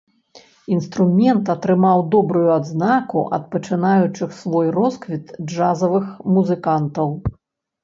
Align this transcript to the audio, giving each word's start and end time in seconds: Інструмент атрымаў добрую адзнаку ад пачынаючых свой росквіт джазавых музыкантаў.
Інструмент 0.75 1.51
атрымаў 1.55 1.99
добрую 2.15 2.45
адзнаку 2.55 3.21
ад 3.39 3.43
пачынаючых 3.53 4.29
свой 4.41 4.67
росквіт 4.81 5.25
джазавых 5.51 6.05
музыкантаў. 6.35 7.17